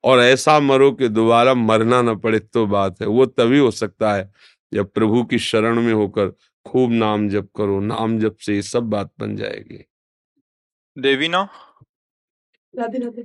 और 0.05 0.19
ऐसा 0.19 0.59
मरो 0.59 0.91
कि 0.91 1.09
दोबारा 1.09 1.53
मरना 1.53 2.01
ना 2.01 2.13
पड़े 2.15 2.39
तो 2.39 2.65
बात 2.67 3.01
है। 3.01 3.07
वो 3.07 3.25
तभी 3.25 3.59
हो 3.59 3.71
सकता 3.71 4.13
है 4.13 4.31
जब 4.73 4.91
प्रभु 4.91 5.23
की 5.23 5.39
शरण 5.39 5.81
में 5.81 5.93
होकर 5.93 6.29
खूब 6.65 6.91
नाम 6.91 7.29
जप 7.29 7.49
करो 7.57 7.79
नाम 7.81 8.19
जप 8.19 8.37
से 8.41 8.55
ये 8.55 8.61
सब 8.61 8.89
बात 8.89 9.11
बन 9.19 9.35
जाएगी। 9.35 9.85
देवीना 10.97 11.49
राधे 12.73 12.97
राधे। 12.99 13.23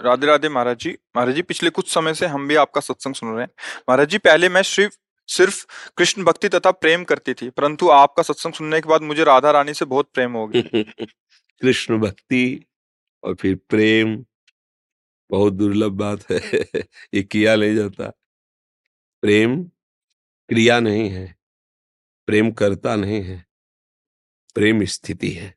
राधे 0.00 0.26
राधे 0.26 0.48
महाराज 0.48 0.78
जी। 0.78 0.90
महाराज 1.16 1.34
जी 1.34 1.42
पिछले 1.42 1.70
कुछ 1.70 1.90
समय 1.94 2.14
से 2.14 2.26
हम 2.26 2.48
भी 2.48 2.54
आपका 2.54 2.80
सत्संग 2.80 3.14
सुन 3.14 3.32
रहे 3.32 3.42
हैं। 3.42 3.50
महाराज 3.88 4.08
जी 4.08 4.18
पहले 4.18 4.48
मैं 4.48 4.62
सिर्फ़ 4.62 4.96
सिर्फ़ 5.28 5.66
कृष्ण 5.96 6.24
भक्ति 6.24 6.48
तथा 6.48 6.70
प्रेम 6.70 7.04
करती 7.04 7.34
थी 7.34 7.50
परंतु 7.50 7.88
आपका 7.90 8.22
सत्संग 8.22 8.52
सुनने 8.52 8.80
के 8.80 8.88
बाद 8.88 9.02
मुझे 9.02 9.24
राधा 9.24 9.50
रानी 9.50 9.74
से 9.74 9.84
बहुत 9.84 10.08
प्रेम 10.14 10.32
हो 10.32 10.46
गया। 10.48 10.62
कृष्ण 11.62 11.98
भक्ति 11.98 12.64
और 13.24 13.34
फिर 13.34 13.60
प्रेम। 13.68 14.24
बहुत 15.30 15.52
दुर्लभ 15.52 15.92
बात 15.92 16.30
है। 16.30 16.40
ये 17.14 17.22
किया 17.22 17.56
नहीं 17.56 17.76
जाता। 17.76 18.12
प्रेम 19.22 19.64
क्रिया 20.48 20.80
नहीं 20.80 21.10
है। 21.10 21.36
प्रेम 22.26 22.50
करता 22.52 22.96
नहीं 22.96 23.22
है। 23.22 23.46
प्रेम 24.54 24.84
स्थिति 24.84 25.30
है। 25.30 25.54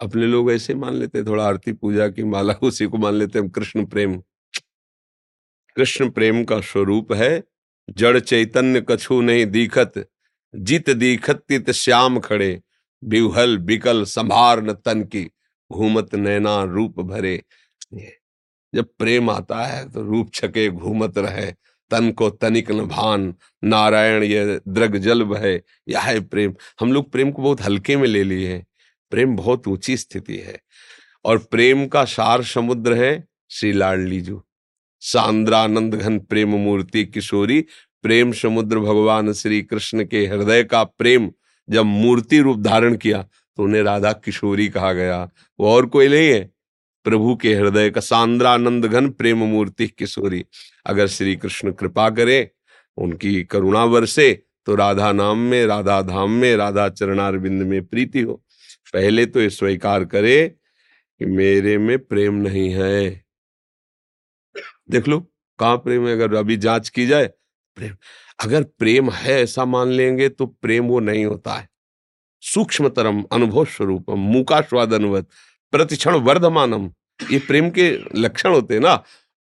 अपने 0.00 0.26
लोग 0.26 0.52
ऐसे 0.52 0.74
मान 0.74 0.94
लेते 0.94 1.24
थोड़ा 1.24 1.46
आरती 1.46 1.72
पूजा 1.72 2.08
की 2.08 2.24
माला 2.24 2.54
उसी 2.62 2.86
को 2.86 2.98
मान 2.98 3.14
लेते 3.14 3.38
हम 3.38 3.48
कृष्ण 3.48 3.86
प्रेम। 3.86 4.22
कृष्ण 5.76 6.10
प्रेम 6.10 6.44
का 6.44 6.60
स्वरूप 6.60 7.12
है, 7.12 7.44
जड़ 7.90 8.20
चैतन्य 8.20 8.86
कछु 8.90 9.20
नहीं 9.20 9.46
दीखत, 9.46 10.08
जित 10.54 10.90
दीखत 10.90 11.44
तित 11.48 11.70
श्याम 11.70 12.20
खड़े, 12.20 12.62
बिहल 13.04 13.58
बिकल 13.58 14.04
संभार 14.04 14.62
न 14.62 14.72
तन 14.72 15.04
की, 15.04 15.30
घूमत 15.72 16.14
नैना 16.14 16.64
रूप 16.64 17.00
भरे। 17.00 17.42
जब 18.74 18.86
प्रेम 18.98 19.30
आता 19.30 19.64
है 19.64 19.88
तो 19.90 20.02
रूप 20.02 20.30
छके 20.34 20.68
घूमत 20.68 21.18
रहे, 21.18 21.52
तन 21.90 22.10
को 22.10 22.30
तनिक 22.30 22.70
न 22.70 22.80
भान, 22.80 23.34
नारायण 23.64 24.22
ये 24.22 24.60
द्रग 24.68 24.96
जल 24.96 25.22
बहे 25.22 25.54
यह 25.88 26.00
है 26.00 26.20
प्रेम। 26.20 26.54
हम 26.80 26.92
लोग 26.92 27.10
प्रेम 27.12 27.30
को 27.30 27.42
बहुत 27.42 27.62
हल्के 27.62 27.96
में 27.96 28.06
ले 28.08 28.24
लिए 28.24 28.52
हैं। 28.52 28.66
प्रेम 29.10 29.36
बहुत 29.36 29.68
ऊँची 29.68 29.96
स्थिति 29.96 30.36
है। 30.36 30.58
और 31.24 31.38
प्रेम 31.38 31.86
का 31.86 32.04
सार 32.04 32.42
समुद्र 32.42 32.94
है, 32.94 33.28
श्री 33.50 33.72
लाडलीजू 33.72 34.42
सांद्रानंद 35.00 35.94
घन 35.94 36.18
प्रेम 36.18 36.48
मूर्ति 36.48 37.04
किशोरी, 37.04 37.60
प्रेम 38.02 38.32
समुद्र 38.32 38.78
भगवान 38.78 39.32
श्री 39.32 39.62
कृष्ण 39.62 40.04
के 40.04 40.26
हृदय 40.26 40.64
का 40.64 40.84
प्रेम। 40.84 41.30
जब 41.68 41.84
मूर्ति 41.84 42.38
रूप 42.38 42.58
धारण 42.58 42.96
किया 42.96 43.22
तो 43.56 43.62
उन्हें 43.62 43.82
राधा 43.82 44.12
किशोरी 44.12 44.68
कहा 44.68 44.92
गया। 44.92 45.22
वो 45.60 45.70
और 45.70 45.86
कोई 45.86 46.08
नहीं 46.08 46.28
है। 46.28 46.53
प्रभु 47.04 47.36
के 47.36 47.54
हृदय 47.54 47.90
का 47.90 48.00
सांद्रानंद 48.00 48.86
घन 48.86 49.10
प्रेम 49.10 49.38
मूर्ति 49.38 49.86
किशोरी 49.86 50.44
अगर 50.86 51.06
श्री 51.06 51.36
कृष्ण 51.36 51.72
कृपा 51.72 52.10
करे 52.10 52.50
उनकी 52.96 53.44
करुणा 53.44 53.84
वर्षे 53.84 54.42
तो 54.66 54.74
राधा 54.74 55.12
नाम 55.12 55.38
में, 55.38 55.66
राधा 55.66 56.02
धाम 56.02 56.30
में, 56.30 56.56
राधा 56.56 56.88
चरणार 56.88 57.14
चरणारविंद 57.14 57.62
में 57.62 57.86
प्रीति 57.86 58.20
हो। 58.20 58.34
पहले 58.92 59.26
तो 59.26 59.40
ये 59.40 59.50
स्वीकार 59.50 60.04
करे 60.04 60.48
कि 61.18 61.26
मेरे 61.26 61.78
में 61.78 61.98
प्रेम 61.98 62.34
नहीं 62.34 62.70
है। 62.70 63.24
देख 64.90 65.08
लो, 65.08 65.20
कहा 65.58 65.76
प्रेम 65.76 66.08
है? 66.08 66.12
अगर 66.12 66.34
अभी 66.34 66.56
जाँच 66.56 66.88
की 66.88 67.06
जाए, 67.06 67.26
प्रेम, 67.76 67.96
अगर 68.42 68.62
प्रेम 68.62 69.10
है 69.10 69.42
ऐसा 69.42 69.64
मान 69.64 69.88
लेंगे 69.88 70.28
तो 70.28 70.46
प्रेम 70.46 70.84
वो 70.84 71.00
नहीं 71.00 71.24
होता 71.24 71.54
है। 71.54 71.68
सूक्ष्मतरम 72.40 73.24
अनुभव 73.32 73.64
स्वरूप 73.64 74.10
मुका 74.10 74.60
स्वादनवत 74.60 75.28
प्रतिक्षण 75.74 76.14
वर्धमानम 76.16 76.90
ये 77.30 77.38
प्रेम 77.38 77.70
के 77.70 77.90
लक्षण 78.16 78.50
होते 78.50 78.74
हैं 78.74 78.80
ना। 78.80 79.02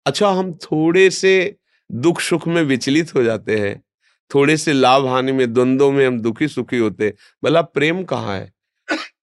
अच्छा 0.06 0.28
हम 0.28 0.52
थोड़े 0.54 1.08
से 1.10 1.56
दुख 1.90 2.20
सुख 2.20 2.46
में 2.48 2.62
विचलित 2.62 3.14
हो 3.14 3.22
जाते 3.22 3.58
हैं। 3.58 3.82
थोड़े 4.30 4.56
से 4.56 4.72
लाभ 4.72 5.06
हानि 5.06 5.32
में, 5.32 5.52
द्वंद्व 5.52 5.90
में 5.90 6.06
हम 6.06 6.20
दुखी 6.20 6.48
सुखी 6.48 6.78
होते 6.78 7.12
भला 7.44 7.62
प्रेम 7.62 8.02
कहाँ 8.04 8.36
है? 8.36 8.52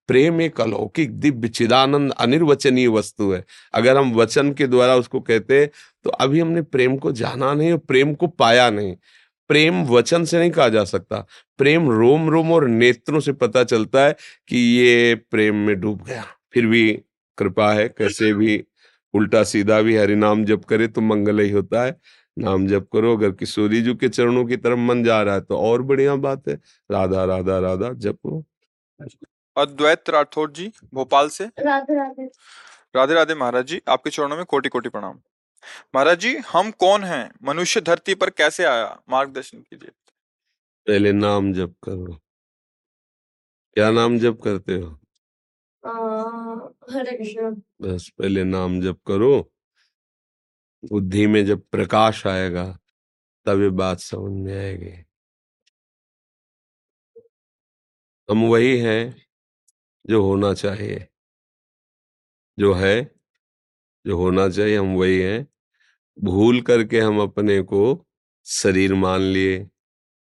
प्रेम 0.08 0.40
एक 0.40 0.60
अलौकिक, 0.60 1.12
दिव्य, 1.12 1.48
चिदानंद, 1.48 2.12
अनिर्वचनीय 2.12 2.88
वस्तु 2.88 3.30
है। 3.32 3.44
अगर 3.74 3.96
हम 3.96 4.12
वचन 4.14 4.52
के 4.52 4.66
द्वारा 4.66 4.94
उसको 4.96 5.20
कहते 5.20 5.66
तो 6.04 6.10
अभी 6.10 6.40
हमने 6.40 6.62
प्रेम 6.62 6.96
को 6.96 7.12
जाना 7.12 7.52
नहीं 7.54 7.72
और 7.72 7.78
प्रेम 7.78 8.14
को 8.14 8.26
पाया 8.26 8.68
नहीं। 8.70 8.94
प्रेम 9.50 9.82
वचन 9.84 10.24
से 10.24 10.38
नहीं 10.38 10.50
कहा 10.50 10.68
जा 10.68 10.84
सकता। 10.84 11.26
प्रेम 11.58 11.90
रोम 11.90 12.28
रोम 12.30 12.52
और 12.52 12.68
नेत्रों 12.68 13.20
से 13.20 13.32
पता 13.32 13.64
चलता 13.64 14.04
है 14.04 14.16
कि 14.48 14.56
ये 14.56 15.14
प्रेम 15.30 15.56
में 15.56 15.80
डूब 15.80 16.04
गया। 16.04 16.24
फिर 16.54 16.66
भी 16.66 16.92
कृपा 17.38 17.72
है 17.72 17.88
कैसे 17.88 18.32
भी 18.34 18.64
उल्टा 19.14 19.42
सीधा 19.44 19.80
भी 19.82 19.96
हरि 19.96 20.14
नाम 20.16 20.44
जप 20.44 20.64
करे 20.64 20.88
तो 20.88 21.00
मंगल 21.00 21.40
ही 21.40 21.50
होता 21.50 21.82
है। 21.84 22.00
नाम 22.38 22.66
जप 22.66 22.88
करो 22.92 23.16
अगर 23.16 23.30
किशोरी 23.30 23.82
जी 23.82 23.94
के 23.94 24.08
चरणों 24.08 24.44
की 24.44 24.56
तरफ़ 24.56 24.78
मन 24.78 25.04
जा 25.04 25.22
रहा 25.22 25.34
है 25.34 25.40
तो 25.40 25.58
और 25.58 25.82
बढ़िया 25.82 26.14
बात 26.16 26.48
है। 26.48 26.54
राधा 26.90 27.24
राधा 27.24 27.58
राधा 27.58 27.92
जपो। 27.92 28.44
अद्वैत 29.56 30.10
राठौर 30.10 30.50
जी 30.50 30.72
भोपाल 30.94 31.28
से। 31.28 31.44
राधे 31.44 31.94
राधे। 31.94 32.26
राधे 32.96 33.14
राधे 33.14 33.34
महाराज 33.34 33.66
जी 33.66 33.80
आपके 33.88 34.10
चरणों 34.10 34.36
में 34.36 34.44
कोटि 34.44 34.68
कोटि 34.68 34.88
प्रणाम। 34.88 35.18
महाराज 35.94 36.18
जी 36.18 36.36
हम 36.36 36.70
कौन 36.70 37.04
हैं? 37.04 37.30
मनुष्य 37.44 37.80
धरती 37.80 38.14
पर 38.14 38.30
कैसे 38.30 38.64
आया? 38.64 39.02
मार्गदर्शन 39.10 39.58
कीजिए। 39.58 39.90
पहले 40.86 41.12
नाम 41.12 41.52
जप 41.52 41.74
करो। 41.82 42.18
क्या 43.74 43.90
नाम 43.90 44.18
जप 44.18 44.40
करते 44.44 44.74
हो? 44.74 45.01
हरे 46.90 47.16
बस, 47.82 48.08
पहले 48.18 48.44
नाम 48.44 48.80
जप 48.80 49.00
करो। 49.06 49.52
बुद्धि 50.84 51.26
में 51.26 51.46
जब 51.46 51.62
प्रकाश 51.72 52.26
आएगा, 52.26 52.78
तब 53.46 53.60
ये 53.62 53.70
बात 53.70 54.00
समझ 54.00 54.32
में 54.32 54.54
आएगी। 54.54 55.04
हम 58.30 58.44
वही 58.48 58.78
हैं 58.78 59.16
जो 60.10 60.22
होना 60.22 60.54
चाहिए। 60.54 61.08
जो 62.58 62.74
है, 62.74 63.14
जो 64.06 64.16
होना 64.16 64.48
चाहिए, 64.48 64.78
हम 64.78 64.94
वही 64.96 65.20
हैं। 65.20 65.46
भूल 66.24 66.62
करके 66.62 67.00
हम 67.00 67.20
अपने 67.20 67.62
को 67.62 68.06
शरीर 68.46 68.94
मान 68.94 69.20
लिए, 69.20 69.68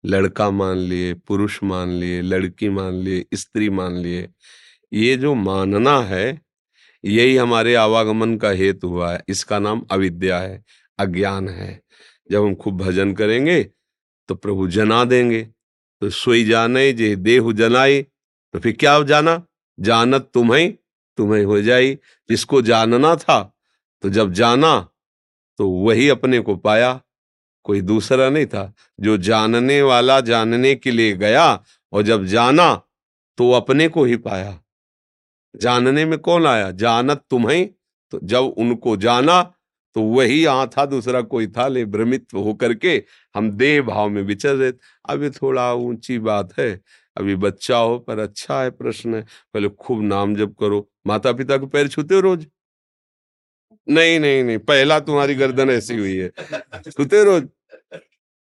लड़का 0.05 0.51
मान 0.51 0.77
लिए, 0.79 1.15
पुरुष 1.15 1.63
मान 1.63 1.89
लिए, 1.89 2.23
लड़की 2.23 2.69
मान 2.69 2.95
लिए, 2.95 3.27
स्त्री 3.35 3.71
मान 3.71 3.95
लिए 3.97 4.29
ये 4.93 5.17
जो 5.17 5.35
मानना 5.35 5.99
है, 6.01 6.41
यही 7.05 7.37
हमारे 7.37 7.75
आवागमन 7.75 8.37
का 8.37 8.51
हेतु 8.51 8.89
हुआ 8.89 9.13
है। 9.13 9.23
इसका 9.29 9.59
नाम 9.59 9.87
अविद्या 9.91 10.39
है, 10.39 10.65
अज्ञान 10.99 11.49
है। 11.49 11.83
जब 12.31 12.43
हम 12.43 12.55
खूब 12.55 12.83
भजन 12.83 13.13
करेंगे 13.15 13.63
तो 14.29 14.35
प्रभु 14.35 14.69
जना 14.69 15.05
देंगे। 15.05 15.43
तो 16.01 16.11
सोई 16.11 16.45
जाने, 16.45 16.93
जे 16.93 17.17
देह 17.17 17.53
जनाई 17.53 18.03
तो 18.53 18.59
फिर 18.59 18.73
क्या 18.73 19.03
जाना? 19.03 19.43
जानत 19.81 20.31
तुम्हें 20.35 20.73
तुम्हें 21.17 21.45
हो 21.45 21.61
जाई। 21.63 21.95
जिसको 22.29 22.63
जानना 22.63 23.15
था 23.17 23.57
तो 24.03 24.09
जब 24.09 24.33
जाना 24.33 24.89
तो 25.59 25.69
वही 25.69 26.09
अपने 26.09 26.41
को 26.41 26.57
पाया। 26.57 27.01
कोई 27.65 27.81
दूसरा 27.81 28.31
नहीं 28.31 28.47
था। 28.47 28.73
जो 29.01 29.17
जानने 29.19 29.83
वाला, 29.83 30.21
जानने 30.21 30.75
के 30.75 30.91
लिए 30.91 31.13
गया, 31.17 31.65
और 31.93 32.03
जब 32.03 32.25
जाना 32.25 32.75
तो 33.39 33.51
अपने 33.53 33.89
को 33.89 34.05
ही 34.05 34.17
पाया। 34.17 34.62
जानने 35.55 36.05
में 36.05 36.19
कौन 36.21 36.47
आया? 36.47 36.71
जानत 36.73 37.25
तुम्हें 37.31 37.69
तो 38.13 38.21
जब 38.25 38.55
उनको 38.59 38.97
जाना 38.99 39.43
तो 39.97 40.03
वही 40.03 40.43
यहाँ 40.45 40.67
था 40.69 40.85
दूसरा 40.87 41.21
कोई 41.23 41.47
था, 41.49 41.67
ले 41.69 41.85
भ्रमित 41.87 42.27
होकर 42.35 42.75
के 42.75 43.03
हम 43.35 43.51
देह 43.53 43.81
भाव 43.83 44.09
में 44.11 44.23
विचर 44.23 44.55
रहे 44.57 44.69
ये 45.19 45.31
थोड़ा 45.33 45.73
ऊँची 45.75 46.19
बात 46.21 46.53
है, 46.59 46.81
अभी 47.17 47.35
बच्चा 47.37 47.77
हो, 47.79 47.99
पर 47.99 48.19
अच्छा 48.19 48.63
है 48.63 48.71
प्रश्न 48.73 49.15
है। 49.15 49.23
पहले 49.55 49.69
खूब 49.71 50.03
नाम 50.05 50.35
जप 50.37 50.55
करो। 50.61 50.89
माता 51.07 51.33
पिता 51.33 51.57
को 51.57 51.67
पैर 51.67 51.89
छूते 51.89 52.15
हो 52.15 52.21
रोज? 52.21 52.47
नहीं 53.89 54.19
नहीं 54.21 54.43
नहीं, 54.45 54.59
पहला 54.61 54.99
तुम्हारी 55.01 55.35
गर्दन 55.35 55.71
ऐसी 55.71 55.97
हुई 55.97 56.17
है। 56.17 56.29
छूते 56.83 57.23
रोज? 57.25 57.49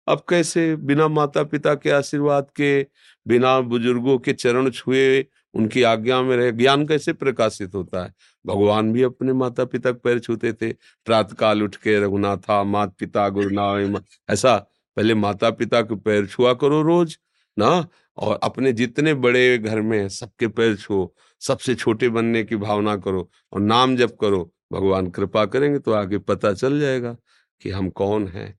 अब 0.06 0.22
कैसे? 0.30 0.74
बिना 0.78 1.08
माता 1.10 1.42
पिता 1.44 1.74
के 1.74 1.90
आशीर्वाद 1.92 2.50
के, 2.56 2.82
बिना 3.26 3.60
बुज़ुर्गों 3.62 4.18
के 4.18 4.32
चरण 4.34 4.70
छुए 4.70 5.20
उनकी 5.54 5.82
आज्ञा 5.82 6.22
में 6.22 6.36
रहे। 6.36 6.52
ज्ञान 6.52 6.86
कैसे 6.86 7.12
प्रकाशित 7.12 7.74
होता 7.74 8.04
है? 8.04 8.14
भगवान 8.46 8.92
भी 8.92 9.02
अपने 9.02 9.32
माता 9.32 9.64
पिता 9.64 9.90
के 9.90 9.98
पैर 9.98 10.18
छूते 10.18 10.52
थे। 10.52 10.72
प्रातः 11.04 11.34
काल 11.34 11.62
उठ 11.62 11.76
के 11.76 12.00
रघुनाथा 12.00 12.64
मात 12.64 12.96
पिता 12.98 13.28
गुरुनाव 13.28 14.02
ऐसा 14.30 14.56
पहले 14.96 15.14
माता 15.14 15.50
पिता 15.50 15.82
के 15.82 15.96
पैर 15.96 16.26
छुआ 16.26 16.54
करो 16.54 16.82
रोज 16.82 17.18
ना? 17.58 17.88
और 18.16 18.40
अपने 18.42 18.72
जितने 18.72 19.14
बड़े 19.14 19.58
घर 19.58 19.80
में 19.80 20.08
सबके 20.08 20.48
पैर 20.48 20.76
छुओ। 20.76 21.08
सबसे 21.40 21.74
छोटे 21.74 22.08
बनने 22.08 22.44
की 22.44 22.56
भावना 22.56 22.96
करो 22.96 23.30
और 23.52 23.60
नाम 23.60 23.96
जप 23.96 24.16
करो। 24.20 24.54
भगवान 24.72 25.06
कृपा 25.10 25.44
करेंगे 25.44 25.78
तो 25.78 25.92
आगे 25.92 26.18
पता 26.18 26.52
चल 26.52 26.80
जाएगा 26.80 27.16
कि 27.62 27.70
हम 27.70 27.90
कौन 27.90 28.28
हैं? 28.28 28.58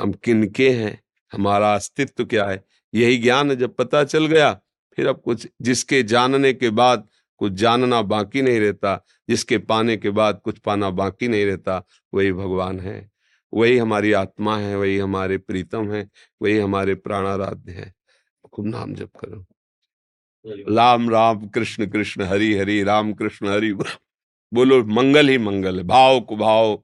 हम 0.00 0.12
किनके 0.12 0.70
हैं? 0.70 1.02
हमारा 1.32 1.74
अस्तित्व 1.74 2.24
क्या 2.24 2.44
है? 2.44 2.64
यही 2.94 3.18
ज्ञान 3.18 3.54
जब 3.54 3.74
पता 3.74 4.04
चल 4.04 4.26
गया 4.26 4.60
फिर 4.96 5.06
अब 5.06 5.20
कुछ 5.24 5.48
जिसके 5.62 6.02
जानने 6.02 6.52
के 6.52 6.70
बाद 6.70 7.08
कुछ 7.38 7.52
जानना 7.52 8.02
बाकी 8.02 8.42
नहीं 8.42 8.60
रहता 8.60 9.04
जिसके 9.28 9.58
पाने 9.58 9.96
के 9.96 10.10
बाद 10.10 10.40
कुछ 10.44 10.58
पाना 10.58 10.90
बाकी 10.90 11.28
नहीं 11.28 11.46
रहता 11.46 11.82
वही 12.14 12.32
भगवान 12.32 12.80
है। 12.80 13.10
वही 13.52 13.78
हमारी 13.78 14.12
आत्मा 14.12 14.56
है 14.58 14.76
वही 14.78 14.98
हमारे 14.98 15.38
प्रीतम 15.38 15.92
है 15.92 16.08
वही 16.42 16.58
हमारे 16.58 16.94
प्राणाराध्य 16.94 17.72
है। 17.72 17.92
खूब 18.52 18.66
नाम 18.66 18.94
जप 18.94 19.10
करो। 19.20 19.44
राम 20.76 21.10
राम 21.10 21.46
कृष्ण 21.48 21.86
कृष्ण 21.86 22.24
हरि 22.24 22.54
हरि 22.54 22.82
राम 22.82 23.12
कृष्ण 23.12 23.48
हरि 23.48 23.72
बोलो 24.52 24.84
मंगल 24.84 25.28
ही 25.28 25.38
मंगल 25.38 25.82
भाव 25.82 26.20
को 26.20 26.36
भाव 26.36 26.82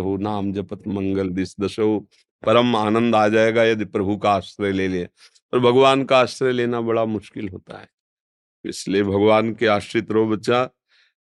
हो 0.00 0.16
नाम 0.16 0.52
जपत 0.52 0.86
मंगल 0.88 1.28
दिस 1.28 1.60
दशो 1.60 1.98
परम 2.46 2.76
आनंद 2.76 3.14
आ 3.14 3.28
जाएगा 3.28 3.64
यदि 3.64 3.84
प्रभु 3.84 4.16
का 4.16 4.32
आश्रय 4.32 4.72
ले 4.72 4.88
ले। 4.88 5.08
और 5.52 5.60
भगवान 5.60 6.04
का 6.04 6.18
आश्रय 6.18 6.52
लेना 6.52 6.80
बड़ा 6.80 7.04
मुश्किल 7.04 7.48
होता 7.48 7.78
है। 7.78 7.88
इसलिए 8.64 9.02
भगवान 9.02 9.54
के 9.54 9.66
आश्रित 9.66 10.10
रो 10.10 10.26
बच्चा, 10.26 10.70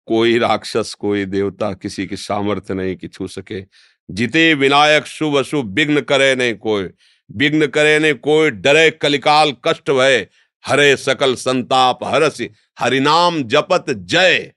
कोई 0.06 0.38
राक्षस, 0.38 0.94
कोई 0.94 1.24
देवता 1.24 1.72
किसी 1.72 2.06
की 2.06 2.16
सामर्थ्य 2.16 2.74
नहीं 2.74 2.96
कि 2.96 3.08
छू 3.08 3.26
सके। 3.26 3.64
जिते 4.10 4.54
विनायक 4.54 5.06
शुभ 5.06 5.36
अशुभ, 5.36 5.66
विघ्न 5.66 6.00
करे 6.00 6.34
नहीं 6.34 6.54
कोई। 6.54 6.90
विघ्न 7.32 7.66
करे 7.66 7.98
नहीं 7.98 8.14
कोई, 8.14 8.50
डरे 8.50 8.90
कलिकाल 8.90 9.52
कष्ट 9.64 9.90
भय। 9.90 10.28
हरे 10.66 10.96
सकल 10.96 11.34
संताप 11.34 11.98
हरस, 12.04 12.42
हरिनाम 12.78 13.42
जपत 13.42 13.84
जय। 13.90 14.52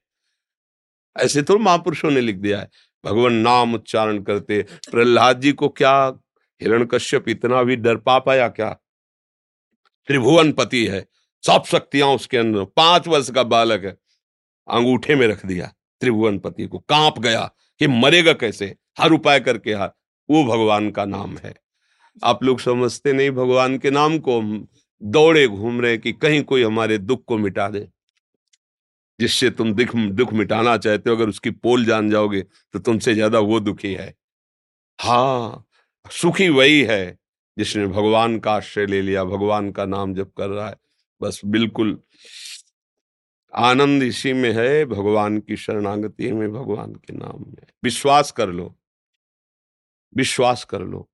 ऐसे 1.17 1.41
तो 1.41 1.57
महापुरुषों 1.57 2.11
ने 2.11 2.21
लिख 2.21 2.35
दिया 2.35 2.59
है। 2.59 2.69
भगवान 3.05 3.33
नाम 3.33 3.75
उच्चारण 3.75 4.23
करते, 4.23 4.65
प्रहलाद 4.91 5.41
जी 5.41 5.51
को 5.51 5.69
क्या 5.69 6.13
हिरण 6.61 6.85
कश्यप 6.85 7.29
इतना 7.29 7.63
भी 7.63 7.75
डर 7.75 7.95
पा 7.95 8.19
पाया 8.19 8.47
क्या? 8.47 8.79
त्रिभुवन 10.09 10.51
पति 10.51 10.85
है। 10.85 11.05
सब 11.43 11.63
शक्तियाँ 11.67 12.07
उसके 12.09 12.37
अंदर। 12.37 12.63
पाँच 12.75 13.07
वर्ष 13.07 13.29
का 13.31 13.43
बालक 13.45 13.83
है। 13.85 13.97
अंगूठे 14.67 15.15
में 15.15 15.27
रख 15.27 15.45
दिया 15.45 15.71
त्रिभुवन 16.01 16.39
पति 16.39 16.67
को। 16.67 16.79
काँप 16.79 17.19
गया 17.19 17.43
कि 17.81 17.87
मरेगा 17.87 18.33
कैसे? 18.33 18.75
हर 18.99 19.11
उपाय 19.11 19.39
करके 19.39 19.73
हर। 19.73 19.91
वो 20.29 20.43
भगवान 20.45 20.89
का 20.91 21.05
नाम 21.05 21.37
है। 21.37 21.53
आप 22.21 22.43
लोग 22.43 22.59
समझते 22.59 23.13
नहीं 23.13 23.31
भगवान 23.31 23.77
के 23.77 23.91
नाम 23.91 24.17
को। 24.19 24.41
दौड़े 25.01 25.47
घूम 25.47 25.79
रहे 25.81 25.97
कि 25.97 26.11
कहीं 26.13 26.41
कोई 26.43 26.63
हमारे 26.63 26.97
दुख 26.97 27.23
को 27.25 27.37
मिटा 27.37 27.67
दे। 27.69 27.87
जिससे 29.19 29.49
तुम 29.49 29.73
दुख 29.73 29.95
दुख 29.95 30.33
मिटाना 30.33 30.75
चाहते 30.77 31.09
हो, 31.09 31.15
अगर 31.15 31.29
उसकी 31.29 31.49
पोल 31.51 31.85
जान 31.85 32.09
जाओगे 32.09 32.41
तो 32.41 32.79
तुमसे 32.79 33.13
ज़्यादा 33.13 33.39
वो 33.41 33.59
दुखी 33.59 33.93
है। 33.93 34.13
हाँ 34.99 35.65
सुखी 36.05 36.49
वही 36.49 36.81
है। 36.81 37.17
जिसने 37.59 37.87
भगवान 37.87 38.39
का 38.39 38.51
आश्रय 38.51 38.85
ले 38.85 39.01
लिया, 39.01 39.23
भगवान 39.23 39.71
का 39.71 39.85
नाम 39.85 40.13
जप 40.13 40.31
कर 40.37 40.49
रहा 40.49 40.69
है, 40.69 40.75
बस 41.21 41.41
बिल्कुल 41.45 42.01
आनंद 43.55 44.03
इसी 44.03 44.33
में 44.33 44.51
है, 44.51 44.85
भगवान 44.85 45.39
की 45.39 45.57
शरणागति 45.57 46.31
में, 46.31 46.53
भगवान 46.53 46.93
के 46.93 47.13
नाम 47.13 47.45
में। 47.47 47.67
विश्वास 47.83 48.31
कर 48.31 48.49
लो। 48.49 48.75
विश्वास 50.15 50.63
कर 50.63 50.81
लो। 50.81 51.09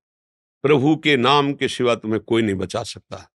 प्रभु 0.61 0.95
के 0.95 1.17
नाम 1.17 1.53
के 1.53 1.67
सिवा 1.67 1.95
तुम्हें 1.95 2.21
कोई 2.21 2.41
नहीं 2.41 2.55
बचा 2.55 2.83
सकता। 2.83 3.31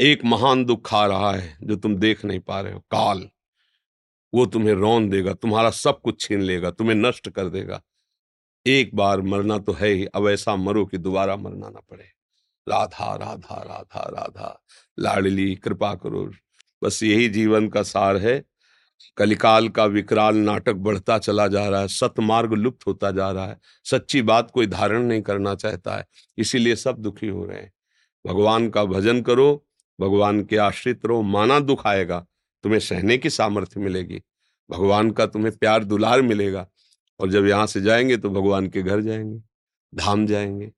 एक 0.00 0.24
महान 0.24 0.64
दुख 0.64 0.94
आ 0.94 1.06
रहा 1.06 1.32
है, 1.32 1.58
जो 1.62 1.76
तुम 1.76 1.96
देख 1.96 2.24
नहीं 2.24 2.40
पा 2.40 2.60
रहे 2.60 2.72
हो। 2.72 2.80
काल, 2.80 3.28
वो 4.34 4.46
तुम्हें 4.46 4.74
रौन 4.74 5.08
देगा, 5.08 5.34
तुम्हारा 5.34 5.70
सब 5.70 6.00
कुछ 6.00 6.20
छीन 6.20 6.40
लेगा, 6.40 6.70
तुम्हें 6.70 6.94
नष्ट 6.94 7.28
कर 7.28 7.48
देगा। 7.48 7.82
एक 8.66 8.94
बार 8.94 9.20
मरना 9.20 9.58
तो 9.58 9.72
है 9.72 9.88
ही, 9.88 10.04
अब 10.04 10.28
ऐसा 10.28 10.56
मरो 10.56 10.86
कि 10.86 10.98
दोबारा 10.98 11.36
मरना 11.36 11.68
ना 11.68 11.80
पड़े। 11.90 12.04
राधा 12.68 13.14
राधा 13.16 13.56
राधा 13.56 14.00
राधा, 14.00 14.62
लाडली 14.98 15.54
कृपा 15.56 15.94
करो। 15.94 16.30
बस 16.84 17.02
यही 17.02 17.28
जीवन 17.28 17.68
का 17.68 17.82
सार 17.82 18.16
है। 18.16 18.44
कलिकाल 19.16 19.68
का 19.68 19.84
विकराल 19.84 20.36
नाटक 20.36 20.74
बढ़ता 20.74 21.18
चला 21.18 21.46
जा 21.48 21.68
रहा 21.68 21.80
है, 21.80 21.88
सतमार्ग 21.88 22.52
लुप्त 22.52 22.86
होता 22.86 23.10
जा 23.10 23.30
रहा 23.30 23.46
है। 23.46 23.58
सच्ची 23.84 24.22
बात 24.22 24.50
कोई 24.50 24.66
धारण 24.66 25.02
नहीं 25.02 25.22
करना 25.22 25.54
चाहता 25.54 25.96
है, 25.96 26.06
इसीलिए 26.38 26.76
सब 26.76 26.98
दुखी 26.98 27.28
हो 27.28 27.44
रहे 27.44 27.60
हैं। 27.60 27.72
भगवान 28.26 28.68
का 28.70 28.84
भजन 28.84 29.22
करो, 29.22 29.66
भगवान 30.00 30.44
के 30.44 30.56
आश्रित 30.56 31.06
रहो, 31.06 31.22
माना 31.22 31.58
दुख 31.60 31.86
आएगा, 31.86 32.26
तुम्हें 32.62 32.80
सहने 32.80 33.18
की 33.18 33.30
सामर्थ्य 33.30 33.80
मिलेगी। 33.80 34.22
भगवान 34.70 35.10
का 35.10 35.26
तुम्हें 35.26 35.56
प्यार 35.56 35.84
दुलार 35.84 36.22
मिलेगा। 36.22 36.66
और 37.20 37.30
जब 37.30 37.46
यहाँ 37.46 37.66
से 37.66 37.80
जाएँगे 37.80 38.16
तो 38.16 38.30
भगवान 38.30 38.68
के 38.68 38.82
घर 38.82 39.00
जाएँगे, 39.00 39.40
धाम 39.92 40.26
जाएँगे। 40.26 40.70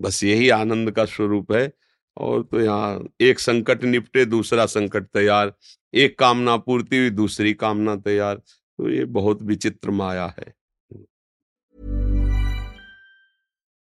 बस 0.00 0.22
यही 0.24 0.48
आनंद 0.50 0.90
का 0.92 1.04
स्वरूप 1.04 1.52
है 1.52 1.72
और 2.16 2.42
तो 2.42 2.60
यहाँ 2.60 3.08
एक 3.20 3.38
संकट 3.40 3.84
निपटे, 3.84 4.24
दूसरा 4.24 4.66
संकट 4.66 5.06
तैयार, 5.06 5.52
एक 5.94 6.18
कामना 6.18 6.56
पूर्ति 6.56 6.98
हुई, 6.98 7.10
दूसरी 7.10 7.54
कामना 7.54 7.96
तैयार। 7.96 8.36
तो 8.36 8.90
ये 8.90 9.04
बहुत 9.06 9.42
विचित्र 9.42 9.90
माया 9.90 10.26
है। 10.38 10.54